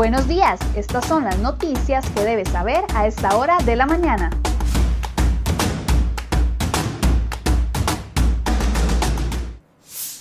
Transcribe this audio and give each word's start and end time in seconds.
Buenos 0.00 0.26
días, 0.26 0.58
estas 0.76 1.04
son 1.04 1.24
las 1.24 1.38
noticias 1.40 2.08
que 2.12 2.24
debes 2.24 2.48
saber 2.48 2.82
a 2.94 3.06
esta 3.06 3.36
hora 3.36 3.58
de 3.66 3.76
la 3.76 3.84
mañana. 3.84 4.30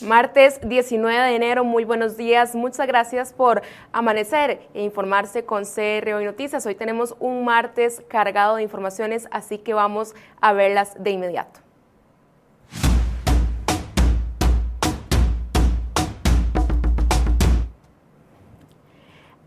Martes 0.02 0.60
19 0.64 1.18
de 1.18 1.34
enero, 1.34 1.64
muy 1.64 1.86
buenos 1.86 2.18
días. 2.18 2.56
Muchas 2.56 2.88
gracias 2.88 3.32
por 3.32 3.62
amanecer 3.94 4.68
e 4.74 4.84
informarse 4.84 5.46
con 5.46 5.64
CR 5.64 6.14
Hoy 6.14 6.26
Noticias. 6.26 6.66
Hoy 6.66 6.76
tenemos 6.76 7.16
un 7.22 7.46
martes 7.46 8.04
cargado 8.10 8.58
de 8.58 8.64
informaciones, 8.64 9.30
así 9.32 9.60
que 9.60 9.74
vamos 9.74 10.14
a 10.42 10.52
verlas 10.52 11.02
de 11.02 11.12
inmediato. 11.12 11.69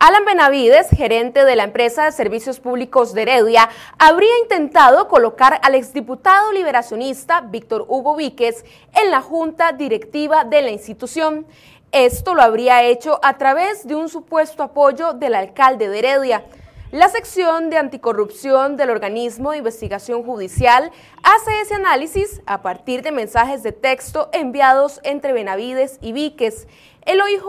Alan 0.04 0.24
Benavides, 0.24 0.88
gerente 0.88 1.44
de 1.44 1.54
la 1.54 1.62
empresa 1.62 2.04
de 2.04 2.10
servicios 2.10 2.58
públicos 2.58 3.14
de 3.14 3.22
Heredia, 3.22 3.68
habría 4.00 4.36
intentado 4.42 5.06
colocar 5.06 5.60
al 5.62 5.76
exdiputado 5.76 6.50
liberacionista 6.50 7.40
Víctor 7.40 7.84
Hugo 7.86 8.16
Víquez 8.16 8.64
en 9.00 9.12
la 9.12 9.20
junta 9.20 9.70
directiva 9.70 10.42
de 10.42 10.60
la 10.60 10.70
institución. 10.70 11.46
Esto 11.92 12.34
lo 12.34 12.42
habría 12.42 12.82
hecho 12.82 13.20
a 13.22 13.38
través 13.38 13.86
de 13.86 13.94
un 13.94 14.08
supuesto 14.08 14.64
apoyo 14.64 15.12
del 15.12 15.36
alcalde 15.36 15.88
de 15.88 16.00
Heredia. 16.00 16.44
La 16.90 17.08
sección 17.08 17.70
de 17.70 17.78
anticorrupción 17.78 18.76
del 18.76 18.90
organismo 18.90 19.52
de 19.52 19.58
investigación 19.58 20.24
judicial 20.24 20.90
hace 21.22 21.60
ese 21.62 21.74
análisis 21.74 22.42
a 22.44 22.60
partir 22.60 23.00
de 23.02 23.12
mensajes 23.12 23.62
de 23.62 23.72
texto 23.72 24.28
enviados 24.32 25.00
entre 25.02 25.32
Benavides 25.32 25.98
y 26.02 26.12
Víquez. 26.12 26.66
El 27.04 27.20
OIJ 27.20 27.42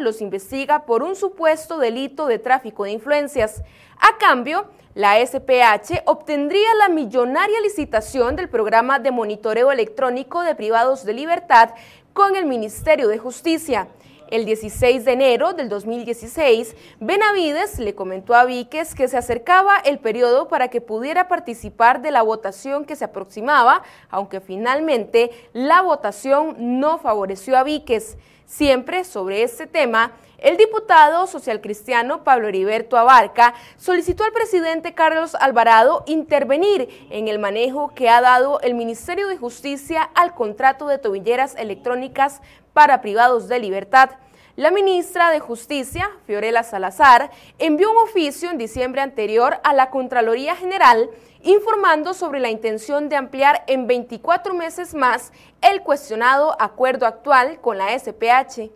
los 0.00 0.20
investiga 0.20 0.84
por 0.84 1.02
un 1.02 1.16
supuesto 1.16 1.78
delito 1.78 2.26
de 2.26 2.38
tráfico 2.38 2.84
de 2.84 2.90
influencias. 2.90 3.62
A 3.98 4.18
cambio, 4.18 4.66
la 4.94 5.24
SPH 5.24 6.02
obtendría 6.04 6.74
la 6.74 6.90
millonaria 6.90 7.58
licitación 7.60 8.36
del 8.36 8.50
programa 8.50 8.98
de 8.98 9.10
monitoreo 9.10 9.72
electrónico 9.72 10.42
de 10.42 10.54
privados 10.54 11.06
de 11.06 11.14
libertad 11.14 11.70
con 12.12 12.36
el 12.36 12.44
Ministerio 12.44 13.08
de 13.08 13.16
Justicia. 13.16 13.88
El 14.30 14.44
16 14.44 15.06
de 15.06 15.12
enero 15.12 15.54
del 15.54 15.70
2016, 15.70 16.76
Benavides 17.00 17.78
le 17.78 17.94
comentó 17.94 18.34
a 18.34 18.44
Víquez 18.44 18.94
que 18.94 19.08
se 19.08 19.16
acercaba 19.16 19.78
el 19.78 20.00
periodo 20.00 20.48
para 20.48 20.68
que 20.68 20.82
pudiera 20.82 21.28
participar 21.28 22.02
de 22.02 22.10
la 22.10 22.20
votación 22.20 22.84
que 22.84 22.94
se 22.94 23.06
aproximaba, 23.06 23.82
aunque 24.10 24.42
finalmente 24.42 25.30
la 25.54 25.80
votación 25.80 26.56
no 26.58 26.98
favoreció 26.98 27.56
a 27.56 27.62
Víquez. 27.62 28.18
Siempre 28.44 29.04
sobre 29.04 29.42
este 29.42 29.66
tema, 29.66 30.12
el 30.38 30.56
diputado 30.56 31.26
socialcristiano 31.26 32.22
Pablo 32.22 32.48
Heriberto 32.48 32.96
Abarca 32.96 33.54
solicitó 33.76 34.24
al 34.24 34.32
presidente 34.32 34.94
Carlos 34.94 35.34
Alvarado 35.34 36.04
intervenir 36.06 36.88
en 37.10 37.26
el 37.28 37.38
manejo 37.38 37.92
que 37.92 38.08
ha 38.08 38.20
dado 38.20 38.60
el 38.60 38.74
Ministerio 38.74 39.26
de 39.26 39.36
Justicia 39.36 40.02
al 40.14 40.34
contrato 40.34 40.86
de 40.86 40.98
tobilleras 40.98 41.56
electrónicas 41.56 42.40
para 42.78 43.00
privados 43.00 43.48
de 43.48 43.58
libertad. 43.58 44.10
La 44.54 44.70
ministra 44.70 45.32
de 45.32 45.40
Justicia, 45.40 46.12
Fiorella 46.28 46.62
Salazar, 46.62 47.32
envió 47.58 47.90
un 47.90 47.96
oficio 47.96 48.52
en 48.52 48.56
diciembre 48.56 49.00
anterior 49.00 49.58
a 49.64 49.72
la 49.74 49.90
Contraloría 49.90 50.54
General 50.54 51.10
informando 51.42 52.14
sobre 52.14 52.38
la 52.38 52.50
intención 52.50 53.08
de 53.08 53.16
ampliar 53.16 53.64
en 53.66 53.88
24 53.88 54.54
meses 54.54 54.94
más 54.94 55.32
el 55.60 55.82
cuestionado 55.82 56.54
acuerdo 56.60 57.04
actual 57.06 57.60
con 57.60 57.78
la 57.78 57.98
SPH. 57.98 58.70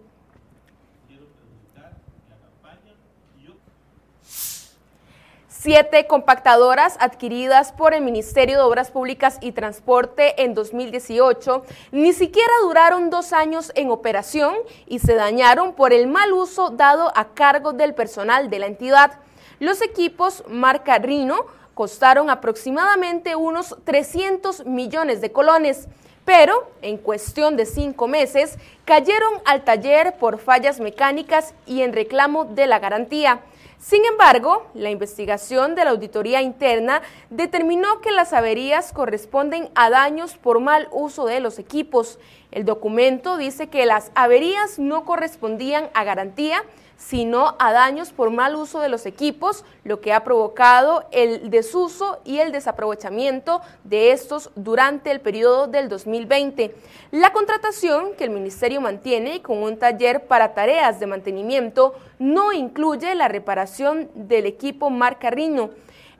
Siete 5.62 6.08
compactadoras 6.08 6.96
adquiridas 6.98 7.70
por 7.70 7.94
el 7.94 8.02
Ministerio 8.02 8.56
de 8.56 8.64
Obras 8.64 8.90
Públicas 8.90 9.38
y 9.40 9.52
Transporte 9.52 10.42
en 10.42 10.54
2018 10.54 11.62
ni 11.92 12.12
siquiera 12.12 12.52
duraron 12.62 13.10
dos 13.10 13.32
años 13.32 13.70
en 13.76 13.92
operación 13.92 14.56
y 14.88 14.98
se 14.98 15.14
dañaron 15.14 15.74
por 15.74 15.92
el 15.92 16.08
mal 16.08 16.32
uso 16.32 16.70
dado 16.70 17.12
a 17.14 17.28
cargo 17.34 17.72
del 17.72 17.94
personal 17.94 18.50
de 18.50 18.58
la 18.58 18.66
entidad. 18.66 19.20
Los 19.60 19.82
equipos 19.82 20.42
marca 20.48 20.98
Rino 20.98 21.46
costaron 21.74 22.28
aproximadamente 22.28 23.36
unos 23.36 23.76
300 23.84 24.66
millones 24.66 25.20
de 25.20 25.30
colones, 25.30 25.86
pero 26.24 26.72
en 26.82 26.96
cuestión 26.96 27.56
de 27.56 27.66
cinco 27.66 28.08
meses 28.08 28.58
cayeron 28.84 29.34
al 29.44 29.62
taller 29.62 30.16
por 30.18 30.38
fallas 30.38 30.80
mecánicas 30.80 31.54
y 31.66 31.82
en 31.82 31.92
reclamo 31.92 32.46
de 32.46 32.66
la 32.66 32.80
garantía. 32.80 33.42
Sin 33.82 34.04
embargo, 34.04 34.69
la 34.75 34.91
investigación 34.91 35.75
de 35.75 35.84
la 35.84 35.91
auditoría 35.91 36.41
interna 36.41 37.03
determinó 37.31 38.00
que 38.00 38.12
las 38.12 38.32
averías 38.32 38.93
corresponden 38.93 39.70
a 39.75 39.91
daños 39.91 40.37
por 40.37 40.60
mal 40.60 40.87
uso 40.93 41.26
de 41.26 41.41
los 41.41 41.59
equipos. 41.59 42.20
El 42.53 42.65
documento 42.65 43.37
dice 43.37 43.70
que 43.70 43.84
las 43.84 44.12
averías 44.15 44.78
no 44.78 45.04
correspondían 45.04 45.91
a 45.94 46.04
garantía, 46.04 46.62
sino 46.97 47.56
a 47.58 47.72
daños 47.72 48.12
por 48.12 48.30
mal 48.30 48.56
uso 48.56 48.80
de 48.80 48.88
los 48.88 49.06
equipos, 49.06 49.64
lo 49.84 50.00
que 50.00 50.12
ha 50.12 50.25
provocado 50.25 51.04
el 51.10 51.50
desuso 51.50 52.20
y 52.25 52.38
el 52.38 52.53
desaprovechamiento 52.53 53.60
de 53.84 54.12
estos 54.12 54.50
durante 54.54 55.10
el 55.10 55.20
periodo 55.20 55.66
del 55.66 55.88
2020. 55.88 56.75
La 57.10 57.32
contratación 57.32 58.14
que 58.16 58.25
el 58.25 58.31
Ministerio 58.31 58.81
mantiene 58.81 59.42
con 59.42 59.58
un 59.62 59.78
taller 59.78 60.26
para 60.26 60.54
tareas 60.54 61.00
de 61.00 61.06
mantenimiento 61.06 61.94
no 62.19 62.52
incluye 62.52 63.14
la 63.14 63.28
reparación 63.28 64.10
del 64.14 64.47
equipo 64.47 64.91
marca 64.91 65.31
Rino. 65.31 65.70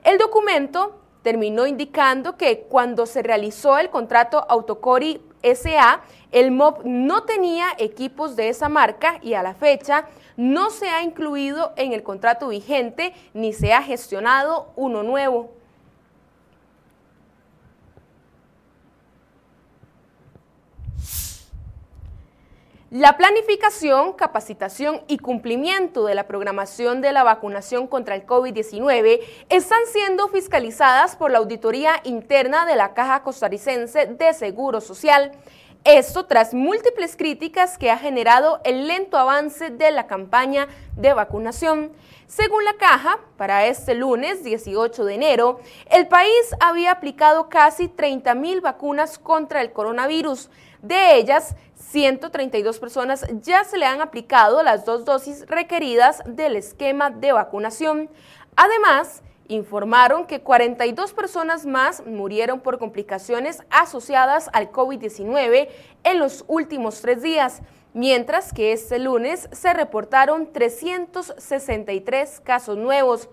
El 0.03 0.17
documento 0.17 0.99
terminó 1.21 1.65
indicando 1.65 2.37
que 2.37 2.65
cuando 2.69 3.05
se 3.05 3.23
realizó 3.23 3.77
el 3.77 3.89
contrato 3.89 4.45
Autocori 4.49 5.21
SA, 5.43 6.01
el 6.31 6.51
MOB 6.51 6.85
no 6.85 7.23
tenía 7.23 7.67
equipos 7.77 8.35
de 8.35 8.49
esa 8.49 8.69
marca 8.69 9.19
y 9.21 9.33
a 9.33 9.43
la 9.43 9.53
fecha 9.53 10.05
no 10.37 10.69
se 10.69 10.89
ha 10.89 11.03
incluido 11.03 11.73
en 11.75 11.93
el 11.93 12.03
contrato 12.03 12.47
vigente 12.47 13.13
ni 13.33 13.53
se 13.53 13.73
ha 13.73 13.83
gestionado 13.83 14.71
uno 14.75 15.03
nuevo. 15.03 15.51
La 22.93 23.17
planificación, 23.17 24.13
capacitación 24.13 25.01
y 25.07 25.17
cumplimiento 25.17 26.05
de 26.05 26.13
la 26.13 26.27
programación 26.27 27.01
de 27.01 27.11
la 27.11 27.23
vacunación 27.23 27.87
contra 27.87 28.13
el 28.13 28.23
COVID-19 28.23 29.19
están 29.49 29.79
siendo 29.91 30.27
fiscalizadas 30.27 31.15
por 31.15 31.31
la 31.31 31.39
Auditoría 31.39 31.93
Interna 32.03 32.67
de 32.67 32.75
la 32.75 32.93
Caja 32.93 33.23
Costarricense 33.23 34.05
de 34.05 34.33
Seguro 34.35 34.79
Social. 34.79 35.31
Esto 35.85 36.27
tras 36.27 36.53
múltiples 36.53 37.17
críticas 37.17 37.79
que 37.79 37.89
ha 37.89 37.97
generado 37.97 38.61
el 38.63 38.85
lento 38.85 39.17
avance 39.17 39.71
de 39.71 39.89
la 39.89 40.05
campaña 40.05 40.67
de 40.95 41.13
vacunación. 41.13 41.91
Según 42.27 42.63
la 42.63 42.73
caja, 42.73 43.19
para 43.37 43.65
este 43.65 43.95
lunes 43.95 44.43
18 44.43 45.03
de 45.03 45.15
enero, 45.15 45.59
el 45.89 46.07
país 46.07 46.55
había 46.59 46.91
aplicado 46.91 47.49
casi 47.49 47.87
30 47.87 48.35
mil 48.35 48.61
vacunas 48.61 49.17
contra 49.17 49.61
el 49.61 49.73
coronavirus. 49.73 50.51
De 50.83 51.15
ellas, 51.15 51.55
132 51.91 52.77
personas 52.77 53.25
ya 53.41 53.63
se 53.63 53.77
le 53.77 53.85
han 53.85 54.01
aplicado 54.01 54.61
las 54.63 54.83
dos 54.83 55.05
dosis 55.05 55.47
requeridas 55.47 56.21
del 56.25 56.57
esquema 56.57 57.09
de 57.09 57.31
vacunación. 57.31 58.09
Además, 58.57 59.23
informaron 59.47 60.25
que 60.25 60.41
42 60.41 61.13
personas 61.13 61.65
más 61.65 62.05
murieron 62.05 62.59
por 62.59 62.79
complicaciones 62.79 63.63
asociadas 63.69 64.49
al 64.51 64.73
COVID-19 64.73 65.69
en 66.03 66.19
los 66.19 66.43
últimos 66.49 66.99
tres 66.99 67.21
días, 67.21 67.61
mientras 67.93 68.51
que 68.51 68.73
este 68.73 68.99
lunes 68.99 69.47
se 69.53 69.73
reportaron 69.73 70.51
363 70.51 72.41
casos 72.41 72.75
nuevos. 72.75 73.29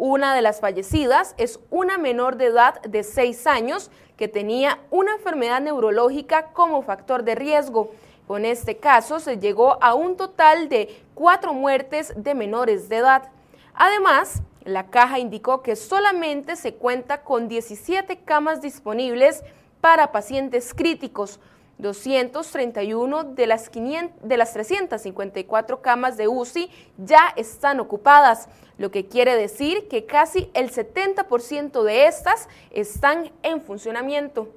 Una 0.00 0.32
de 0.32 0.42
las 0.42 0.60
fallecidas 0.60 1.34
es 1.38 1.58
una 1.70 1.98
menor 1.98 2.36
de 2.36 2.46
edad 2.46 2.80
de 2.82 3.02
6 3.02 3.48
años 3.48 3.90
que 4.16 4.28
tenía 4.28 4.78
una 4.92 5.14
enfermedad 5.14 5.60
neurológica 5.60 6.52
como 6.52 6.82
factor 6.82 7.24
de 7.24 7.34
riesgo. 7.34 7.90
Con 8.28 8.44
este 8.44 8.76
caso 8.76 9.18
se 9.18 9.38
llegó 9.38 9.82
a 9.82 9.94
un 9.94 10.16
total 10.16 10.68
de 10.68 11.02
cuatro 11.14 11.52
muertes 11.52 12.12
de 12.16 12.36
menores 12.36 12.88
de 12.88 12.98
edad. 12.98 13.30
Además, 13.74 14.42
la 14.62 14.86
caja 14.86 15.18
indicó 15.18 15.62
que 15.62 15.74
solamente 15.74 16.54
se 16.54 16.74
cuenta 16.74 17.22
con 17.22 17.48
17 17.48 18.18
camas 18.18 18.62
disponibles 18.62 19.42
para 19.80 20.12
pacientes 20.12 20.74
críticos. 20.74 21.40
231 21.78 23.24
de 23.24 23.46
las, 23.46 23.70
500, 23.70 24.28
de 24.28 24.36
las 24.36 24.52
354 24.52 25.80
camas 25.80 26.16
de 26.16 26.28
UCI 26.28 26.70
ya 26.98 27.32
están 27.36 27.80
ocupadas, 27.80 28.48
lo 28.78 28.90
que 28.90 29.06
quiere 29.06 29.36
decir 29.36 29.88
que 29.88 30.04
casi 30.04 30.50
el 30.54 30.70
70% 30.70 31.82
de 31.82 32.06
estas 32.06 32.48
están 32.70 33.30
en 33.42 33.62
funcionamiento. 33.62 34.48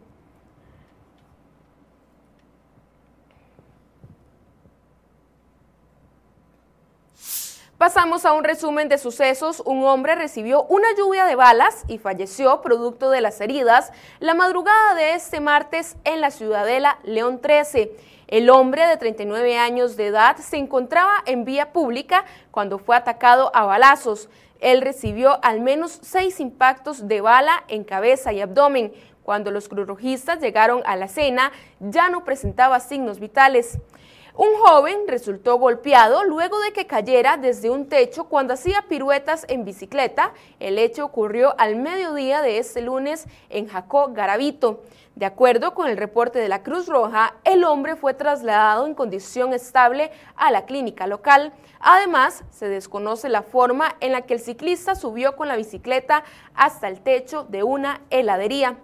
Pasamos 7.82 8.26
a 8.26 8.34
un 8.34 8.44
resumen 8.44 8.90
de 8.90 9.00
sucesos. 9.00 9.64
Un 9.66 9.84
hombre 9.86 10.14
recibió 10.14 10.66
una 10.66 10.88
lluvia 10.96 11.26
de 11.26 11.36
balas 11.36 11.84
y 11.88 11.98
falleció 11.98 12.62
producto 12.62 13.10
de 13.10 13.22
las 13.22 13.42
heridas 13.42 13.92
la 14.20 14.36
madrugada 14.36 14.94
de 14.94 15.16
este 15.16 15.40
martes 15.40 15.98
en 16.04 16.22
la 16.22 16.30
ciudadela 16.30 17.00
León 17.02 17.42
13. 17.42 17.92
El 18.28 18.52
hombre 18.52 18.86
de 18.86 18.98
39 18.98 19.58
años 19.58 19.98
de 19.98 20.06
edad 20.06 20.38
se 20.38 20.58
encontraba 20.58 21.24
en 21.26 21.44
vía 21.44 21.74
pública 21.74 22.24
cuando 22.52 22.78
fue 22.78 22.96
atacado 22.96 23.50
a 23.56 23.66
balazos. 23.66 24.30
Él 24.60 24.82
recibió 24.82 25.44
al 25.44 25.60
menos 25.60 25.98
seis 26.04 26.40
impactos 26.40 27.08
de 27.08 27.22
bala 27.22 27.64
en 27.68 27.84
cabeza 27.84 28.32
y 28.32 28.42
abdomen. 28.42 28.94
Cuando 29.24 29.50
los 29.50 29.68
cruzrojistas 29.68 30.40
llegaron 30.40 30.84
a 30.86 30.96
la 30.98 31.06
escena, 31.06 31.52
ya 31.80 32.10
no 32.10 32.24
presentaba 32.26 32.80
signos 32.80 33.20
vitales. 33.20 33.80
Un 34.36 34.48
joven 34.60 35.00
resultó 35.08 35.58
golpeado 35.58 36.24
luego 36.24 36.58
de 36.62 36.72
que 36.72 36.88
cayera 36.88 37.36
desde 37.36 37.70
un 37.70 37.90
techo 37.90 38.26
cuando 38.26 38.54
hacía 38.54 38.86
piruetas 38.88 39.46
en 39.50 39.66
bicicleta. 39.66 40.32
El 40.62 40.78
hecho 40.78 41.04
ocurrió 41.04 41.54
al 41.58 41.76
mediodía 41.76 42.42
de 42.42 42.58
este 42.58 42.82
lunes 42.82 43.26
en 43.50 43.68
Jacó, 43.68 44.14
Garavito. 44.14 44.84
De 45.16 45.26
acuerdo 45.26 45.74
con 45.74 45.90
el 45.90 45.98
reporte 45.98 46.40
de 46.40 46.48
la 46.48 46.64
Cruz 46.64 46.88
Roja, 46.88 47.36
el 47.44 47.66
hombre 47.66 47.98
fue 47.98 48.14
trasladado 48.14 48.88
en 48.88 48.96
condición 48.96 49.52
estable 49.52 50.12
a 50.38 50.50
la 50.50 50.66
clínica 50.66 51.08
local. 51.08 51.52
Además, 51.82 52.46
se 52.52 52.70
desconoce 52.70 53.28
la 53.28 53.42
forma 53.42 53.98
en 54.00 54.14
la 54.14 54.22
que 54.22 54.36
el 54.36 54.40
ciclista 54.40 54.96
subió 54.96 55.36
con 55.36 55.50
la 55.50 55.58
bicicleta 55.58 56.24
hasta 56.56 56.88
el 56.88 57.02
techo 57.02 57.44
de 57.50 57.64
una 57.64 58.00
heladería. 58.10 58.78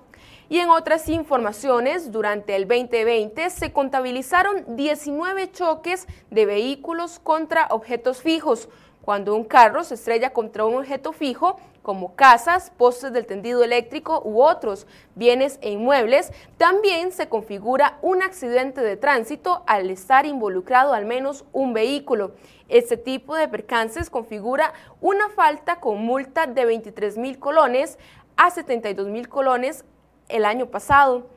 Y 0.49 0.59
en 0.59 0.69
otras 0.69 1.09
informaciones, 1.09 2.13
durante 2.13 2.55
el 2.55 2.69
2020 2.69 3.49
se 3.49 3.73
contabilizaron 3.73 4.77
19 4.77 5.51
choques 5.51 6.07
de 6.31 6.45
vehículos 6.45 7.19
contra 7.19 7.67
objetos 7.69 8.21
fijos. 8.21 8.69
Cuando 9.01 9.35
un 9.35 9.43
carro 9.43 9.83
se 9.83 9.95
estrella 9.95 10.31
contra 10.31 10.63
un 10.63 10.75
objeto 10.75 11.11
fijo, 11.11 11.57
como 11.81 12.15
casas, 12.15 12.71
postes 12.77 13.11
del 13.11 13.25
tendido 13.25 13.61
eléctrico 13.61 14.21
u 14.23 14.41
otros 14.41 14.87
bienes 15.15 15.59
e 15.61 15.71
inmuebles, 15.71 16.31
también 16.57 17.11
se 17.11 17.27
configura 17.27 17.99
un 18.01 18.21
accidente 18.21 18.81
de 18.81 18.95
tránsito 18.95 19.63
al 19.67 19.89
estar 19.89 20.25
involucrado 20.25 20.93
al 20.93 21.05
menos 21.05 21.43
un 21.51 21.73
vehículo. 21.73 22.35
Este 22.69 22.95
tipo 22.95 23.35
de 23.35 23.49
percances 23.49 24.09
configura 24.09 24.73
una 25.01 25.27
falta 25.29 25.81
con 25.81 25.99
multa 25.99 26.47
de 26.47 26.65
23 26.65 27.17
mil 27.17 27.37
colones 27.37 27.97
a 28.37 28.49
72 28.49 29.07
mil 29.07 29.27
colones 29.27 29.83
el 30.29 30.45
año 30.45 30.67
pasado. 30.67 31.27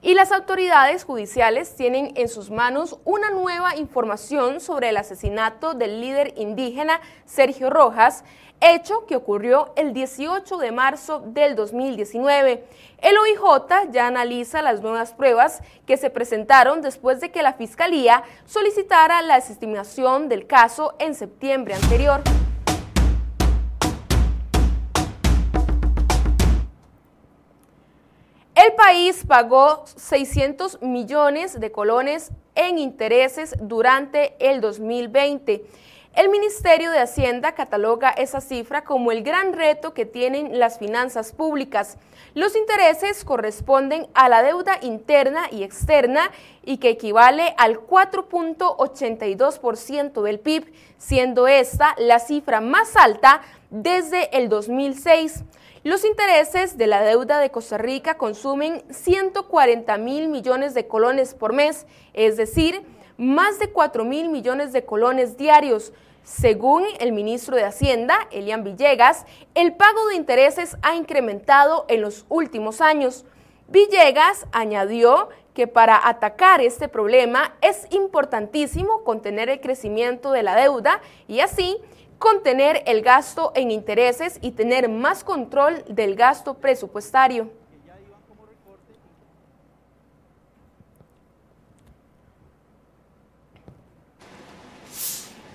Y 0.00 0.14
las 0.14 0.30
autoridades 0.30 1.02
judiciales 1.02 1.74
tienen 1.74 2.12
en 2.14 2.28
sus 2.28 2.50
manos 2.50 2.98
una 3.04 3.30
nueva 3.30 3.74
información 3.74 4.60
sobre 4.60 4.90
el 4.90 4.96
asesinato 4.96 5.74
del 5.74 6.00
líder 6.00 6.34
indígena 6.36 7.00
Sergio 7.24 7.68
Rojas, 7.68 8.22
hecho 8.60 9.06
que 9.06 9.16
ocurrió 9.16 9.72
el 9.76 9.92
18 9.92 10.56
de 10.58 10.70
marzo 10.70 11.20
del 11.26 11.56
2019. 11.56 12.64
El 12.98 13.18
OIJ 13.18 13.90
ya 13.90 14.06
analiza 14.06 14.62
las 14.62 14.82
nuevas 14.82 15.14
pruebas 15.14 15.62
que 15.84 15.96
se 15.96 16.10
presentaron 16.10 16.80
después 16.80 17.20
de 17.20 17.32
que 17.32 17.42
la 17.42 17.54
Fiscalía 17.54 18.22
solicitara 18.46 19.20
la 19.22 19.34
desestimación 19.34 20.28
del 20.28 20.46
caso 20.46 20.94
en 21.00 21.16
septiembre 21.16 21.74
anterior. 21.74 22.22
El 28.58 28.72
país 28.72 29.22
pagó 29.24 29.84
600 29.86 30.82
millones 30.82 31.60
de 31.60 31.70
colones 31.70 32.32
en 32.56 32.78
intereses 32.78 33.54
durante 33.60 34.34
el 34.40 34.60
2020. 34.60 35.64
El 36.16 36.28
Ministerio 36.28 36.90
de 36.90 36.98
Hacienda 36.98 37.52
cataloga 37.52 38.10
esa 38.10 38.40
cifra 38.40 38.82
como 38.82 39.12
el 39.12 39.22
gran 39.22 39.52
reto 39.52 39.94
que 39.94 40.06
tienen 40.06 40.58
las 40.58 40.80
finanzas 40.80 41.30
públicas. 41.30 41.98
Los 42.34 42.56
intereses 42.56 43.24
corresponden 43.24 44.08
a 44.14 44.28
la 44.28 44.42
deuda 44.42 44.80
interna 44.82 45.44
y 45.52 45.62
externa 45.62 46.32
y 46.64 46.78
que 46.78 46.88
equivale 46.88 47.54
al 47.58 47.78
4.82% 47.78 50.22
del 50.22 50.40
PIB, 50.40 50.72
siendo 50.96 51.46
esta 51.46 51.94
la 51.96 52.18
cifra 52.18 52.60
más 52.60 52.96
alta 52.96 53.40
desde 53.70 54.36
el 54.36 54.48
2006. 54.48 55.44
Los 55.84 56.04
intereses 56.04 56.76
de 56.76 56.88
la 56.88 57.02
deuda 57.02 57.38
de 57.38 57.50
Costa 57.50 57.78
Rica 57.78 58.18
consumen 58.18 58.82
140 58.90 59.96
mil 59.98 60.28
millones 60.28 60.74
de 60.74 60.88
colones 60.88 61.34
por 61.34 61.52
mes, 61.52 61.86
es 62.14 62.36
decir, 62.36 62.82
más 63.16 63.60
de 63.60 63.70
4 63.70 64.04
mil 64.04 64.28
millones 64.28 64.72
de 64.72 64.84
colones 64.84 65.36
diarios. 65.36 65.92
Según 66.24 66.82
el 66.98 67.12
ministro 67.12 67.54
de 67.54 67.64
Hacienda, 67.64 68.18
Elian 68.32 68.64
Villegas, 68.64 69.24
el 69.54 69.74
pago 69.74 70.08
de 70.08 70.16
intereses 70.16 70.76
ha 70.82 70.96
incrementado 70.96 71.86
en 71.88 72.00
los 72.00 72.26
últimos 72.28 72.80
años. 72.80 73.24
Villegas 73.68 74.46
añadió 74.50 75.28
que 75.54 75.68
para 75.68 76.08
atacar 76.08 76.60
este 76.60 76.88
problema 76.88 77.54
es 77.60 77.86
importantísimo 77.90 79.04
contener 79.04 79.48
el 79.48 79.60
crecimiento 79.60 80.32
de 80.32 80.42
la 80.42 80.56
deuda 80.56 81.00
y 81.28 81.40
así 81.40 81.78
contener 82.18 82.82
el 82.86 83.02
gasto 83.02 83.52
en 83.54 83.70
intereses 83.70 84.38
y 84.42 84.52
tener 84.52 84.88
más 84.88 85.24
control 85.24 85.84
del 85.88 86.16
gasto 86.16 86.54
presupuestario. 86.54 87.50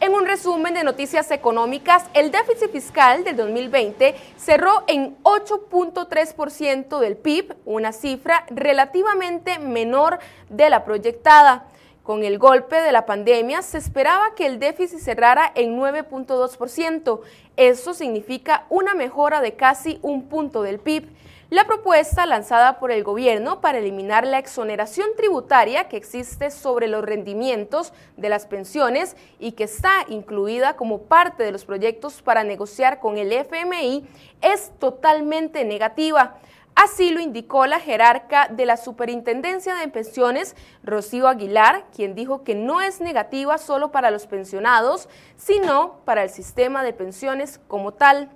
En 0.04 0.14
un 0.14 0.26
resumen 0.26 0.74
de 0.74 0.84
noticias 0.84 1.32
económicas, 1.32 2.04
el 2.14 2.30
déficit 2.30 2.70
fiscal 2.72 3.24
del 3.24 3.38
2020 3.38 4.16
cerró 4.36 4.84
en 4.88 5.16
8.3% 5.24 7.00
del 7.00 7.16
PIB, 7.16 7.56
una 7.64 7.94
cifra 7.94 8.46
relativamente 8.50 9.60
menor 9.60 10.20
de 10.50 10.70
la 10.70 10.84
proyectada. 10.84 11.68
Con 12.04 12.26
el 12.26 12.38
golpe 12.38 12.82
de 12.82 12.92
la 12.92 13.06
pandemia 13.06 13.62
se 13.62 13.78
esperaba 13.78 14.36
que 14.36 14.46
el 14.46 14.60
déficit 14.60 15.00
cerrara 15.00 15.50
en 15.56 15.80
9.2%. 15.80 17.22
Eso 17.56 17.94
significa 17.94 18.66
una 18.70 18.94
mejora 18.94 19.40
de 19.40 19.54
casi 19.54 20.00
un 20.02 20.28
punto 20.28 20.64
del 20.64 20.80
PIB. 20.80 21.08
La 21.50 21.66
propuesta 21.66 22.26
lanzada 22.26 22.78
por 22.78 22.92
el 22.92 23.06
gobierno 23.06 23.62
para 23.62 23.78
eliminar 23.78 24.28
la 24.28 24.40
exoneración 24.40 25.08
tributaria 25.16 25.88
que 25.88 25.96
existe 25.96 26.52
sobre 26.52 26.88
los 26.88 27.06
rendimientos 27.06 27.94
de 28.18 28.28
las 28.28 28.48
pensiones 28.48 29.16
y 29.40 29.54
que 29.54 29.64
está 29.64 30.04
incluida 30.10 30.76
como 30.76 31.04
parte 31.04 31.44
de 31.44 31.54
los 31.54 31.64
proyectos 31.64 32.22
para 32.22 32.44
negociar 32.44 33.00
con 33.00 33.18
el 33.18 33.32
FMI 33.32 34.06
es 34.42 34.72
totalmente 34.78 35.64
negativa. 35.64 36.36
Así 36.76 37.12
lo 37.12 37.20
indicó 37.20 37.68
la 37.68 37.80
jerarca 37.80 38.48
de 38.50 38.66
la 38.66 38.78
Superintendencia 38.78 39.76
de 39.76 39.88
Pensiones, 39.88 40.56
Rocío 40.84 41.28
Aguilar, 41.28 41.86
quien 41.96 42.16
dijo 42.16 42.44
que 42.44 42.56
no 42.56 42.82
es 42.82 43.00
negativa 43.00 43.60
solo 43.60 43.92
para 43.92 44.10
los 44.10 44.26
pensionados, 44.26 45.08
sino 45.36 46.00
para 46.06 46.24
el 46.24 46.30
sistema 46.30 46.84
de 46.84 46.94
pensiones 46.94 47.60
como 47.68 47.94
tal. 47.94 48.32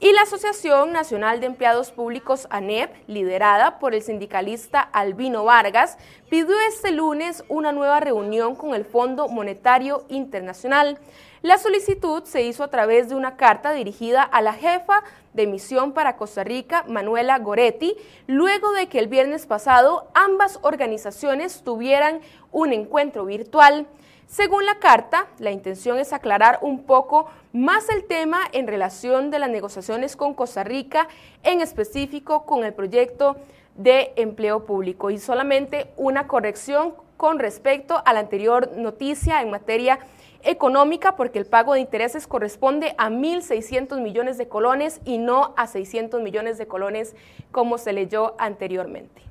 Y 0.00 0.12
la 0.12 0.22
Asociación 0.22 0.90
Nacional 0.90 1.38
de 1.38 1.46
Empleados 1.46 1.92
Públicos 1.92 2.48
ANEP, 2.50 2.92
liderada 3.06 3.78
por 3.78 3.94
el 3.94 4.02
sindicalista 4.02 4.80
Albino 4.80 5.44
Vargas, 5.44 5.96
pidió 6.28 6.58
este 6.66 6.90
lunes 6.90 7.44
una 7.48 7.70
nueva 7.70 8.00
reunión 8.00 8.56
con 8.56 8.74
el 8.74 8.84
Fondo 8.84 9.28
Monetario 9.28 10.04
Internacional. 10.08 10.98
La 11.42 11.58
solicitud 11.58 12.22
se 12.22 12.42
hizo 12.42 12.62
a 12.62 12.68
través 12.68 13.08
de 13.08 13.16
una 13.16 13.36
carta 13.36 13.72
dirigida 13.72 14.22
a 14.22 14.40
la 14.42 14.52
jefa 14.52 15.02
de 15.32 15.48
misión 15.48 15.90
para 15.90 16.16
Costa 16.16 16.44
Rica, 16.44 16.84
Manuela 16.86 17.36
Goretti, 17.40 17.96
luego 18.28 18.70
de 18.70 18.88
que 18.88 19.00
el 19.00 19.08
viernes 19.08 19.46
pasado 19.46 20.08
ambas 20.14 20.60
organizaciones 20.62 21.64
tuvieran 21.64 22.20
un 22.52 22.72
encuentro 22.72 23.24
virtual. 23.24 23.88
Según 24.28 24.66
la 24.66 24.78
carta, 24.78 25.26
la 25.40 25.50
intención 25.50 25.98
es 25.98 26.12
aclarar 26.12 26.60
un 26.62 26.84
poco 26.84 27.26
más 27.52 27.88
el 27.88 28.04
tema 28.04 28.42
en 28.52 28.68
relación 28.68 29.32
de 29.32 29.40
las 29.40 29.50
negociaciones 29.50 30.14
con 30.14 30.34
Costa 30.34 30.62
Rica, 30.62 31.08
en 31.42 31.60
específico 31.60 32.46
con 32.46 32.62
el 32.62 32.72
proyecto 32.72 33.36
de 33.74 34.12
empleo 34.14 34.64
público. 34.64 35.10
Y 35.10 35.18
solamente 35.18 35.92
una 35.96 36.28
corrección 36.28 36.94
con 37.16 37.40
respecto 37.40 38.00
a 38.04 38.12
la 38.12 38.20
anterior 38.20 38.76
noticia 38.76 39.42
en 39.42 39.50
materia 39.50 39.98
económica 40.44 41.16
porque 41.16 41.38
el 41.38 41.46
pago 41.46 41.74
de 41.74 41.80
intereses 41.80 42.26
corresponde 42.26 42.94
a 42.98 43.10
1.600 43.10 44.00
millones 44.00 44.38
de 44.38 44.48
colones 44.48 45.00
y 45.04 45.18
no 45.18 45.54
a 45.56 45.66
600 45.66 46.20
millones 46.22 46.58
de 46.58 46.66
colones 46.66 47.14
como 47.50 47.78
se 47.78 47.92
leyó 47.92 48.34
anteriormente. 48.38 49.22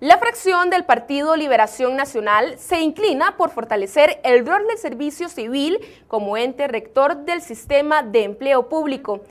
La 0.00 0.16
fracción 0.18 0.70
del 0.70 0.84
Partido 0.84 1.34
Liberación 1.34 1.96
Nacional 1.96 2.56
se 2.56 2.80
inclina 2.80 3.36
por 3.36 3.50
fortalecer 3.50 4.20
el 4.22 4.46
rol 4.46 4.64
del 4.68 4.78
servicio 4.78 5.28
civil 5.28 5.80
como 6.06 6.36
ente 6.36 6.68
rector 6.68 7.24
del 7.24 7.42
sistema 7.42 8.04
de 8.04 8.22
empleo 8.22 8.68
público. 8.68 9.22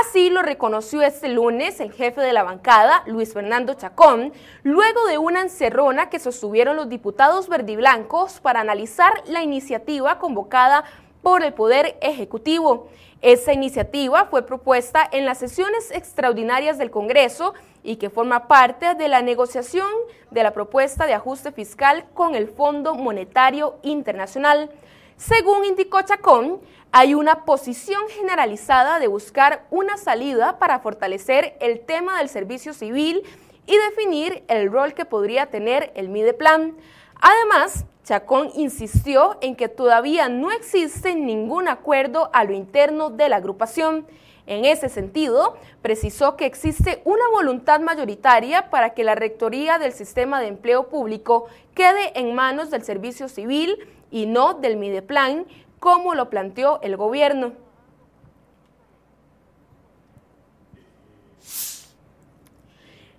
Así 0.00 0.28
lo 0.28 0.42
reconoció 0.42 1.00
este 1.00 1.28
lunes 1.28 1.80
el 1.80 1.90
jefe 1.90 2.20
de 2.20 2.34
la 2.34 2.42
bancada, 2.42 3.02
Luis 3.06 3.32
Fernando 3.32 3.72
Chacón, 3.72 4.30
luego 4.62 5.06
de 5.06 5.16
una 5.16 5.40
encerrona 5.40 6.10
que 6.10 6.18
sostuvieron 6.18 6.76
los 6.76 6.90
diputados 6.90 7.48
verdiblancos 7.48 8.40
para 8.40 8.60
analizar 8.60 9.22
la 9.26 9.42
iniciativa 9.42 10.18
convocada 10.18 10.84
por 11.22 11.42
el 11.42 11.54
Poder 11.54 11.96
Ejecutivo. 12.02 12.88
Esa 13.22 13.54
iniciativa 13.54 14.26
fue 14.26 14.44
propuesta 14.44 15.08
en 15.10 15.24
las 15.24 15.38
sesiones 15.38 15.90
extraordinarias 15.90 16.76
del 16.76 16.90
Congreso 16.90 17.54
y 17.82 17.96
que 17.96 18.10
forma 18.10 18.48
parte 18.48 18.96
de 18.96 19.08
la 19.08 19.22
negociación 19.22 19.88
de 20.30 20.42
la 20.42 20.52
propuesta 20.52 21.06
de 21.06 21.14
ajuste 21.14 21.52
fiscal 21.52 22.04
con 22.12 22.34
el 22.34 22.48
Fondo 22.48 22.96
Monetario 22.96 23.78
Internacional. 23.82 24.70
Según 25.16 25.64
indicó 25.64 26.02
Chacón, 26.02 26.60
hay 26.98 27.12
una 27.12 27.44
posición 27.44 28.00
generalizada 28.08 28.98
de 28.98 29.06
buscar 29.06 29.66
una 29.70 29.98
salida 29.98 30.58
para 30.58 30.78
fortalecer 30.78 31.54
el 31.60 31.80
tema 31.80 32.16
del 32.16 32.30
servicio 32.30 32.72
civil 32.72 33.22
y 33.66 33.76
definir 33.76 34.44
el 34.48 34.72
rol 34.72 34.94
que 34.94 35.04
podría 35.04 35.50
tener 35.50 35.92
el 35.94 36.08
MIDEPLAN. 36.08 36.74
Además, 37.20 37.84
Chacón 38.02 38.48
insistió 38.54 39.36
en 39.42 39.56
que 39.56 39.68
todavía 39.68 40.30
no 40.30 40.50
existe 40.50 41.14
ningún 41.14 41.68
acuerdo 41.68 42.30
a 42.32 42.44
lo 42.44 42.54
interno 42.54 43.10
de 43.10 43.28
la 43.28 43.36
agrupación. 43.36 44.06
En 44.46 44.64
ese 44.64 44.88
sentido, 44.88 45.58
precisó 45.82 46.36
que 46.36 46.46
existe 46.46 47.02
una 47.04 47.28
voluntad 47.30 47.80
mayoritaria 47.80 48.70
para 48.70 48.94
que 48.94 49.04
la 49.04 49.14
rectoría 49.14 49.78
del 49.78 49.92
sistema 49.92 50.40
de 50.40 50.46
empleo 50.46 50.88
público 50.88 51.44
quede 51.74 52.18
en 52.18 52.34
manos 52.34 52.70
del 52.70 52.84
servicio 52.84 53.28
civil 53.28 53.76
y 54.10 54.24
no 54.24 54.54
del 54.54 54.78
Mideplan, 54.78 55.46
como 55.78 56.14
lo 56.14 56.30
planteó 56.30 56.80
el 56.82 56.96
gobierno. 56.96 57.52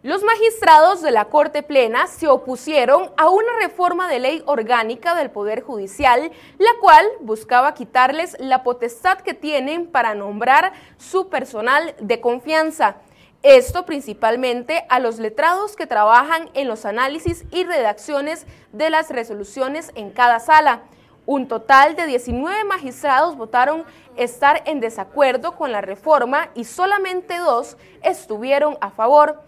Los 0.07 0.23
magistrados 0.23 1.01
de 1.01 1.11
la 1.11 1.25
Corte 1.25 1.63
Plena 1.63 2.07
se 2.07 2.29
opusieron 2.29 3.11
a 3.17 3.29
una 3.29 3.51
reforma 3.59 4.07
de 4.07 4.19
ley 4.19 4.41
orgánica 4.45 5.15
del 5.15 5.31
Poder 5.31 5.63
Judicial, 5.63 6.31
la 6.59 6.69
cual 6.79 7.05
buscaba 7.19 7.73
quitarles 7.73 8.37
la 8.39 8.63
potestad 8.63 9.17
que 9.17 9.33
tienen 9.33 9.87
para 9.87 10.15
nombrar 10.15 10.71
su 10.97 11.27
personal 11.27 11.93
de 11.99 12.21
confianza. 12.21 12.97
Esto 13.43 13.85
principalmente 13.85 14.85
a 14.87 14.99
los 14.99 15.19
letrados 15.19 15.75
que 15.75 15.87
trabajan 15.87 16.49
en 16.53 16.69
los 16.69 16.85
análisis 16.85 17.43
y 17.51 17.65
redacciones 17.65 18.47
de 18.71 18.89
las 18.89 19.09
resoluciones 19.09 19.91
en 19.95 20.11
cada 20.11 20.39
sala. 20.39 20.83
Un 21.27 21.49
total 21.49 21.97
de 21.97 22.07
19 22.07 22.63
magistrados 22.63 23.35
votaron 23.35 23.83
estar 24.15 24.63
en 24.65 24.79
desacuerdo 24.79 25.57
con 25.57 25.73
la 25.73 25.81
reforma 25.81 26.47
y 26.55 26.63
solamente 26.63 27.37
dos 27.37 27.75
estuvieron 28.01 28.77
a 28.79 28.91
favor. 28.91 29.41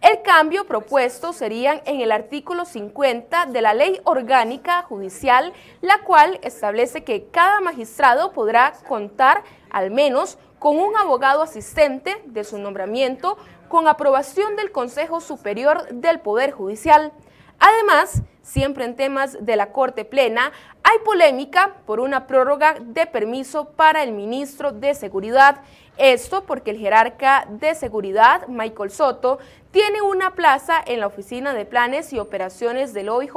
El 0.00 0.22
cambio 0.22 0.66
propuesto 0.66 1.34
sería 1.34 1.82
en 1.84 2.00
el 2.00 2.10
artículo 2.10 2.64
50 2.64 3.46
de 3.46 3.60
la 3.60 3.74
Ley 3.74 4.00
Orgánica 4.04 4.80
Judicial, 4.84 5.52
la 5.82 5.98
cual 6.04 6.40
establece 6.42 7.04
que 7.04 7.26
cada 7.26 7.60
magistrado 7.60 8.32
podrá 8.32 8.72
contar 8.88 9.44
al 9.68 9.90
menos 9.90 10.38
con 10.58 10.78
un 10.78 10.96
abogado 10.96 11.42
asistente 11.42 12.16
de 12.24 12.44
su 12.44 12.56
nombramiento 12.56 13.36
con 13.68 13.88
aprobación 13.88 14.56
del 14.56 14.72
Consejo 14.72 15.20
Superior 15.20 15.86
del 15.90 16.18
Poder 16.18 16.52
Judicial. 16.52 17.12
Además, 17.58 18.22
siempre 18.42 18.84
en 18.84 18.96
temas 18.96 19.38
de 19.40 19.56
la 19.56 19.72
Corte 19.72 20.04
Plena, 20.04 20.52
hay 20.96 21.04
polémica 21.04 21.74
por 21.84 22.00
una 22.00 22.26
prórroga 22.26 22.76
de 22.80 23.06
permiso 23.06 23.66
para 23.66 24.02
el 24.02 24.12
ministro 24.12 24.72
de 24.72 24.94
Seguridad. 24.94 25.60
Esto 25.98 26.44
porque 26.44 26.70
el 26.70 26.78
jerarca 26.78 27.46
de 27.50 27.74
seguridad, 27.74 28.46
Michael 28.48 28.90
Soto, 28.90 29.38
tiene 29.72 30.00
una 30.00 30.34
plaza 30.34 30.82
en 30.86 31.00
la 31.00 31.06
Oficina 31.06 31.52
de 31.52 31.66
Planes 31.66 32.12
y 32.12 32.18
Operaciones 32.18 32.94
del 32.94 33.10
OIJ, 33.10 33.34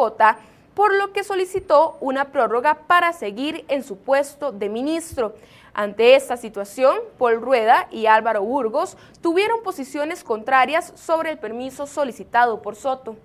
por 0.74 0.94
lo 0.94 1.12
que 1.12 1.24
solicitó 1.24 1.98
una 2.00 2.32
prórroga 2.32 2.75
para 2.88 3.12
seguir 3.13 3.66
en 3.68 3.84
su 3.84 3.98
puesto 3.98 4.51
de 4.51 4.70
ministro. 4.70 5.34
Ante 5.74 6.16
esta 6.16 6.38
situación, 6.38 6.98
Paul 7.18 7.42
Rueda 7.42 7.88
y 7.92 8.06
Álvaro 8.06 8.42
Burgos 8.42 8.98
tuvieron 9.22 9.63
posiciones 9.63 10.24
contrarias 10.24 10.94
sobre 10.96 11.32
el 11.32 11.39
permiso 11.39 11.88
solicitado 11.88 12.62
por 12.62 12.75
Soto 12.75 13.18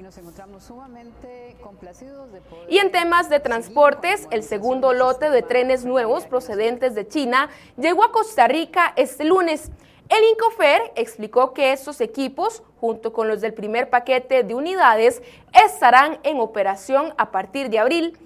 y 0.00 0.02
nos 0.02 0.16
encontramos 0.16 0.64
sumamente 0.64 1.56
complacidos 1.62 2.32
de 2.32 2.40
poder... 2.40 2.72
Y 2.72 2.78
en 2.78 2.90
temas 2.90 3.28
de 3.28 3.38
transportes, 3.38 4.26
el 4.30 4.42
segundo 4.42 4.94
lote 4.94 5.28
de 5.28 5.42
trenes 5.42 5.84
nuevos 5.84 6.24
procedentes 6.24 6.94
de 6.94 7.06
China 7.06 7.50
llegó 7.76 8.02
a 8.02 8.10
Costa 8.10 8.48
Rica 8.48 8.94
este 8.96 9.24
lunes. 9.24 9.70
El 10.08 10.24
Incofer 10.24 10.80
explicó 10.96 11.52
que 11.52 11.74
estos 11.74 12.00
equipos, 12.00 12.62
junto 12.80 13.12
con 13.12 13.28
los 13.28 13.42
del 13.42 13.52
primer 13.52 13.90
paquete 13.90 14.42
de 14.42 14.54
unidades, 14.54 15.22
estarán 15.66 16.18
en 16.22 16.40
operación 16.40 17.12
a 17.18 17.30
partir 17.30 17.68
de 17.68 17.78
abril. 17.78 18.18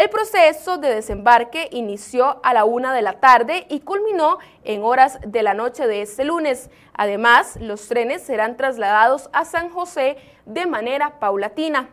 El 0.00 0.08
proceso 0.08 0.78
de 0.78 0.94
desembarque 0.94 1.68
inició 1.72 2.40
a 2.42 2.54
la 2.54 2.64
una 2.64 2.94
de 2.94 3.02
la 3.02 3.20
tarde 3.20 3.66
y 3.68 3.80
culminó 3.80 4.38
en 4.64 4.82
horas 4.82 5.18
de 5.26 5.42
la 5.42 5.52
noche 5.52 5.86
de 5.86 6.00
este 6.00 6.24
lunes. 6.24 6.70
Además, 6.94 7.58
los 7.60 7.86
trenes 7.86 8.22
serán 8.22 8.56
trasladados 8.56 9.28
a 9.34 9.44
San 9.44 9.68
José 9.68 10.16
de 10.46 10.64
manera 10.64 11.20
paulatina. 11.20 11.90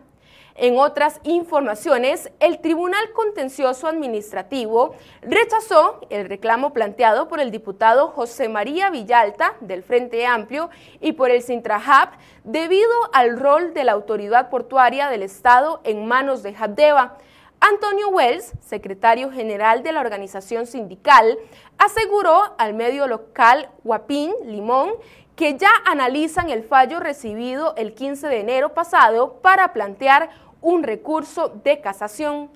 En 0.56 0.80
otras 0.80 1.20
informaciones, 1.24 2.32
el 2.40 2.62
Tribunal 2.62 3.12
Contencioso 3.12 3.88
Administrativo 3.88 4.96
rechazó 5.22 6.00
el 6.10 6.30
reclamo 6.30 6.72
planteado 6.72 7.28
por 7.28 7.42
el 7.42 7.52
diputado 7.52 8.08
José 8.08 8.48
María 8.48 8.90
Villalta 8.90 9.56
del 9.60 9.84
Frente 9.84 10.26
Amplio 10.26 10.70
y 11.02 11.12
por 11.12 11.30
el 11.30 11.42
Sintrahab 11.42 12.12
debido 12.46 12.90
al 13.12 13.38
rol 13.38 13.74
de 13.74 13.84
la 13.84 13.92
autoridad 13.92 14.50
portuaria 14.50 15.10
del 15.10 15.24
Estado 15.24 15.82
en 15.84 16.08
manos 16.08 16.42
de 16.42 16.56
Habdeba. 16.58 17.18
Antonio 17.60 18.10
Wells, 18.10 18.54
secretario 18.62 19.32
general 19.32 19.84
de 19.84 19.92
la 19.92 20.02
organización 20.02 20.68
sindical, 20.68 21.38
aseguró 21.78 22.56
al 22.58 22.74
medio 22.74 23.08
local 23.08 23.70
Guapín 23.84 24.32
Limón 24.46 24.92
que 25.36 25.58
ya 25.58 25.70
analizan 25.86 26.50
el 26.50 26.64
fallo 26.64 27.00
recibido 27.00 27.76
el 27.76 27.94
15 27.94 28.28
de 28.28 28.40
enero 28.40 28.74
pasado 28.74 29.40
para 29.42 29.74
plantear 29.74 30.30
un 30.62 30.84
recurso 30.84 31.50
de 31.64 31.82
casación. 31.82 32.50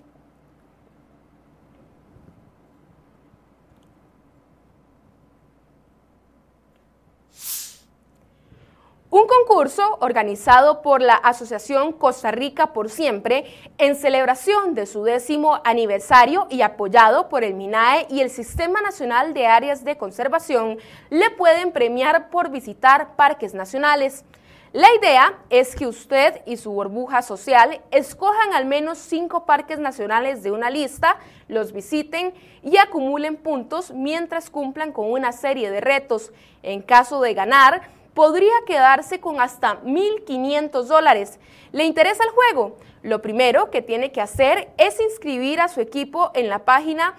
Un 9.11 9.27
concurso 9.27 9.97
organizado 9.99 10.81
por 10.81 11.01
la 11.01 11.15
Asociación 11.15 11.91
Costa 11.91 12.31
Rica 12.31 12.71
por 12.71 12.89
Siempre 12.89 13.43
en 13.77 13.97
celebración 13.97 14.73
de 14.73 14.85
su 14.85 15.03
décimo 15.03 15.59
aniversario 15.65 16.47
y 16.49 16.61
apoyado 16.61 17.27
por 17.27 17.43
el 17.43 17.53
MINAE 17.53 18.07
y 18.09 18.21
el 18.21 18.29
Sistema 18.29 18.79
Nacional 18.79 19.33
de 19.33 19.47
Áreas 19.47 19.83
de 19.83 19.97
Conservación 19.97 20.77
le 21.09 21.29
pueden 21.29 21.73
premiar 21.73 22.29
por 22.29 22.51
visitar 22.51 23.17
parques 23.17 23.53
nacionales. 23.53 24.23
La 24.71 24.87
idea 24.95 25.37
es 25.49 25.75
que 25.75 25.87
usted 25.87 26.41
y 26.45 26.55
su 26.55 26.71
burbuja 26.71 27.21
social 27.21 27.81
escojan 27.91 28.53
al 28.53 28.63
menos 28.63 28.97
cinco 28.97 29.45
parques 29.45 29.79
nacionales 29.79 30.41
de 30.41 30.51
una 30.51 30.69
lista, 30.69 31.17
los 31.49 31.73
visiten 31.73 32.33
y 32.63 32.77
acumulen 32.77 33.35
puntos 33.35 33.91
mientras 33.91 34.49
cumplan 34.49 34.93
con 34.93 35.11
una 35.11 35.33
serie 35.33 35.69
de 35.69 35.81
retos. 35.81 36.31
En 36.63 36.81
caso 36.81 37.19
de 37.19 37.33
ganar, 37.33 37.81
podría 38.13 38.53
quedarse 38.65 39.19
con 39.19 39.41
hasta 39.41 39.81
1.500 39.81 40.83
dólares. 40.83 41.39
¿Le 41.71 41.85
interesa 41.85 42.23
el 42.23 42.29
juego? 42.31 42.77
Lo 43.03 43.21
primero 43.21 43.71
que 43.71 43.81
tiene 43.81 44.11
que 44.11 44.21
hacer 44.21 44.69
es 44.77 44.99
inscribir 44.99 45.61
a 45.61 45.67
su 45.67 45.81
equipo 45.81 46.31
en 46.33 46.49
la 46.49 46.65
página 46.65 47.15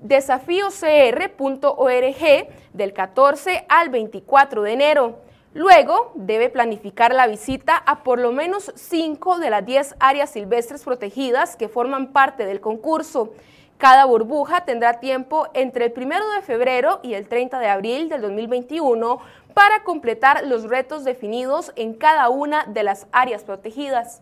desafiocr.org 0.00 2.48
del 2.72 2.92
14 2.92 3.66
al 3.68 3.88
24 3.90 4.62
de 4.62 4.72
enero. 4.72 5.18
Luego 5.54 6.12
debe 6.14 6.50
planificar 6.50 7.12
la 7.14 7.26
visita 7.26 7.76
a 7.76 8.04
por 8.04 8.20
lo 8.20 8.32
menos 8.32 8.72
5 8.74 9.38
de 9.38 9.50
las 9.50 9.66
10 9.66 9.96
áreas 9.98 10.30
silvestres 10.30 10.84
protegidas 10.84 11.56
que 11.56 11.68
forman 11.68 12.12
parte 12.12 12.46
del 12.46 12.60
concurso. 12.60 13.32
Cada 13.78 14.06
burbuja 14.06 14.64
tendrá 14.64 14.94
tiempo 14.94 15.46
entre 15.54 15.84
el 15.86 15.92
1 15.96 16.32
de 16.34 16.42
febrero 16.42 16.98
y 17.04 17.14
el 17.14 17.28
30 17.28 17.60
de 17.60 17.68
abril 17.68 18.08
del 18.08 18.20
2021 18.22 19.20
para 19.54 19.84
completar 19.84 20.44
los 20.48 20.64
retos 20.64 21.04
definidos 21.04 21.72
en 21.76 21.94
cada 21.94 22.28
una 22.28 22.64
de 22.64 22.82
las 22.82 23.06
áreas 23.12 23.44
protegidas. 23.44 24.20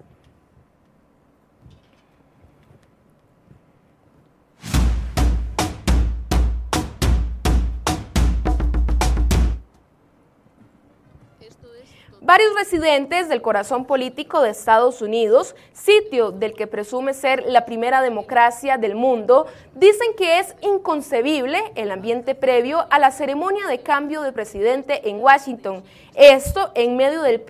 Varios 12.26 12.56
residentes 12.56 13.28
del 13.28 13.40
corazón 13.40 13.84
político 13.84 14.42
de 14.42 14.50
Estados 14.50 15.00
Unidos, 15.00 15.54
sitio 15.72 16.32
del 16.32 16.54
que 16.54 16.66
presume 16.66 17.14
ser 17.14 17.44
la 17.46 17.64
primera 17.64 18.02
democracia 18.02 18.78
del 18.78 18.96
mundo, 18.96 19.46
dicen 19.76 20.08
que 20.16 20.40
es 20.40 20.56
inconcebible 20.60 21.62
el 21.76 21.92
ambiente 21.92 22.34
previo 22.34 22.84
a 22.90 22.98
la 22.98 23.12
ceremonia 23.12 23.68
de 23.68 23.78
cambio 23.78 24.22
de 24.22 24.32
presidente 24.32 25.08
en 25.08 25.20
Washington. 25.20 25.84
Esto 26.16 26.72
en 26.74 26.96
medio 26.96 27.22
del, 27.22 27.40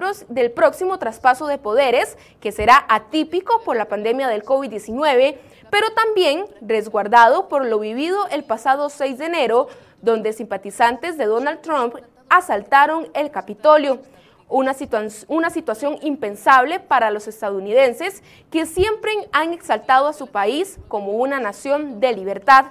próximo 0.52 0.98
traspaso 0.98 1.46
de 1.46 1.56
poderes, 1.56 2.18
que 2.42 2.52
será 2.52 2.84
atípico 2.86 3.62
por 3.64 3.78
la 3.78 3.86
pandemia 3.86 4.28
del 4.28 4.44
COVID-19, 4.44 5.38
pero 5.70 5.90
también 5.94 6.44
resguardado 6.60 7.48
por 7.48 7.64
lo 7.64 7.78
vivido 7.78 8.26
el 8.30 8.44
pasado 8.44 8.90
6 8.90 9.16
de 9.16 9.24
enero, 9.24 9.68
donde 10.02 10.34
simpatizantes 10.34 11.16
de 11.16 11.24
Donald 11.24 11.62
Trump 11.62 11.94
asaltaron 12.28 13.08
el 13.14 13.30
Capitolio 13.30 14.00
una, 14.48 14.74
situación 15.50 15.98
impensable 16.02 16.80
para 16.80 17.10
los 17.10 17.26
estadounidenses 17.26 18.22
que 18.50 18.66
siempre 18.66 19.12
han 19.32 19.52
exaltado 19.52 20.06
a 20.06 20.12
su 20.12 20.28
país 20.28 20.78
como 20.88 21.12
una 21.12 21.40
nación 21.40 22.00
de 22.00 22.12
libertad. 22.12 22.66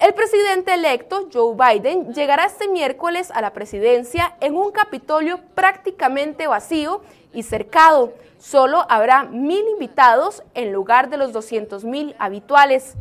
El 0.00 0.14
presidente 0.14 0.72
electo, 0.72 1.28
Joe 1.30 1.54
Biden, 1.54 2.14
llegará 2.14 2.46
este 2.46 2.68
miércoles 2.68 3.30
a 3.32 3.42
la 3.42 3.52
presidencia 3.52 4.34
en 4.40 4.56
un 4.56 4.72
Capitolio 4.72 5.40
prácticamente 5.54 6.46
vacío 6.46 7.02
y 7.34 7.42
cercado. 7.42 8.14
Solo 8.38 8.86
habrá 8.88 9.24
mil 9.24 9.62
invitados 9.68 10.42
en 10.54 10.72
lugar 10.72 11.10
de 11.10 11.18
los 11.18 11.34
200 11.34 11.84
mil 11.84 12.16
habituales. 12.18 12.94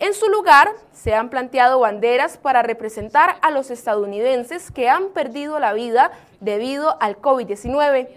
En 0.00 0.14
su 0.14 0.28
lugar, 0.28 0.72
se 0.92 1.14
han 1.14 1.30
planteado 1.30 1.78
banderas 1.78 2.36
para 2.36 2.62
representar 2.62 3.36
a 3.40 3.52
los 3.52 3.70
estadounidenses 3.70 4.72
que 4.72 4.88
han 4.88 5.10
perdido 5.10 5.60
la 5.60 5.74
vida 5.74 6.10
debido 6.42 7.00
al 7.00 7.20
COVID-19. 7.20 8.08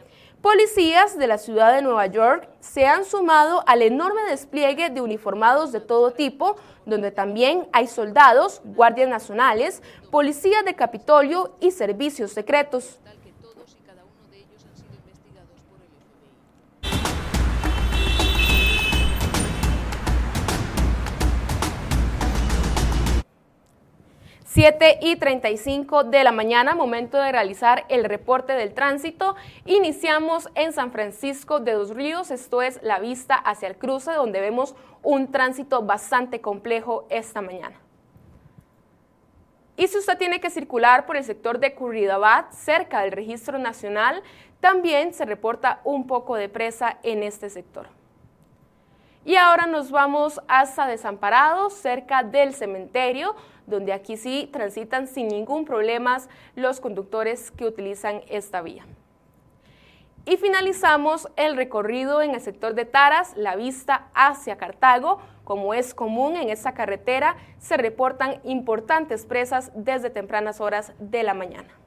Policías 0.41 1.17
de 1.17 1.25
la 1.25 1.37
ciudad 1.37 1.73
de 1.73 1.81
Nueva 1.81 2.05
York 2.07 2.47
se 2.59 2.85
han 2.85 3.05
sumado 3.05 3.63
al 3.65 3.81
enorme 3.81 4.21
despliegue 4.29 4.89
de 4.89 5.01
uniformados 5.01 5.71
de 5.71 5.79
todo 5.79 6.11
tipo, 6.11 6.55
donde 6.85 7.11
también 7.11 7.67
hay 7.71 7.87
soldados, 7.87 8.61
guardias 8.63 9.09
nacionales, 9.09 9.81
policías 10.11 10.63
de 10.65 10.75
Capitolio 10.75 11.55
y 11.59 11.71
servicios 11.71 12.31
secretos. 12.31 12.99
7 24.55 24.99
y 25.01 25.17
35 25.17 26.05
de 26.05 26.23
la 26.23 26.31
mañana, 26.31 26.75
momento 26.75 27.17
de 27.17 27.29
realizar 27.29 27.83
el 27.89 28.05
reporte 28.05 28.53
del 28.53 28.73
tránsito. 28.73 29.35
Iniciamos 29.65 30.47
en 30.55 30.71
San 30.71 30.93
Francisco 30.93 31.59
de 31.59 31.73
Dos 31.73 31.89
Ríos, 31.89 32.31
esto 32.31 32.61
es 32.61 32.81
la 32.81 32.99
vista 32.99 33.35
hacia 33.35 33.67
el 33.67 33.75
cruce, 33.75 34.13
donde 34.13 34.39
vemos 34.39 34.73
un 35.03 35.29
tránsito 35.29 35.81
bastante 35.81 36.39
complejo 36.39 37.05
esta 37.09 37.41
mañana. 37.41 37.75
Y 39.75 39.87
si 39.87 39.97
usted 39.97 40.17
tiene 40.17 40.39
que 40.39 40.49
circular 40.49 41.05
por 41.05 41.17
el 41.17 41.25
sector 41.25 41.59
de 41.59 41.75
Curridabat, 41.75 42.53
cerca 42.53 43.01
del 43.01 43.11
registro 43.11 43.59
nacional, 43.59 44.23
también 44.61 45.13
se 45.13 45.25
reporta 45.25 45.81
un 45.83 46.07
poco 46.07 46.35
de 46.35 46.47
presa 46.47 46.97
en 47.03 47.23
este 47.23 47.49
sector. 47.49 47.89
Y 49.25 49.35
ahora 49.37 49.65
nos 49.65 49.89
vamos 49.89 50.39
hasta 50.47 50.85
Desamparados, 50.85 51.73
cerca 51.73 52.21
del 52.21 52.53
cementerio, 52.53 53.35
donde 53.67 53.93
aquí 53.93 54.17
sí 54.17 54.49
transitan 54.51 55.07
sin 55.07 55.27
ningún 55.27 55.65
problema 55.65 56.17
los 56.55 56.79
conductores 56.79 57.51
que 57.51 57.65
utilizan 57.65 58.21
esta 58.29 58.61
vía. 58.61 58.85
Y 60.25 60.37
finalizamos 60.37 61.27
el 61.35 61.55
recorrido 61.55 62.23
en 62.23 62.31
el 62.31 62.41
sector 62.41 62.73
de 62.73 62.85
Taras, 62.85 63.37
la 63.37 63.55
vista 63.55 64.07
hacia 64.15 64.57
Cartago. 64.57 65.19
Como 65.43 65.75
es 65.75 65.93
común 65.93 66.35
en 66.35 66.49
esta 66.49 66.73
carretera, 66.73 67.35
se 67.59 67.77
reportan 67.77 68.39
importantes 68.43 69.27
presas 69.27 69.71
desde 69.75 70.09
tempranas 70.09 70.61
horas 70.61 70.93
de 70.97 71.21
la 71.21 71.35
mañana. 71.35 71.84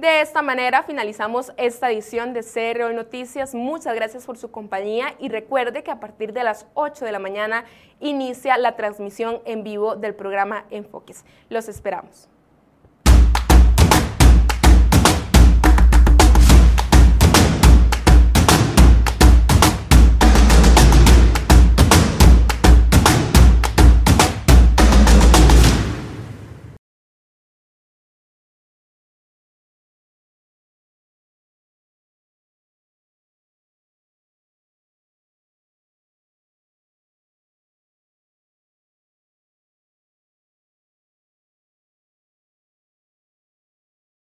De 0.00 0.22
esta 0.22 0.40
manera 0.40 0.82
finalizamos 0.82 1.52
esta 1.58 1.90
edición 1.90 2.32
de 2.32 2.42
CRO 2.42 2.90
Noticias. 2.90 3.54
Muchas 3.54 3.94
gracias 3.94 4.24
por 4.24 4.38
su 4.38 4.50
compañía 4.50 5.14
y 5.18 5.28
recuerde 5.28 5.82
que 5.82 5.90
a 5.90 6.00
partir 6.00 6.32
de 6.32 6.42
las 6.42 6.66
8 6.72 7.04
de 7.04 7.12
la 7.12 7.18
mañana 7.18 7.66
inicia 8.00 8.56
la 8.56 8.76
transmisión 8.76 9.42
en 9.44 9.62
vivo 9.62 9.96
del 9.96 10.14
programa 10.14 10.64
Enfoques. 10.70 11.26
Los 11.50 11.68
esperamos. 11.68 12.30